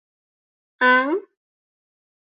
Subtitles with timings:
[0.81, 1.21] อ๊าง~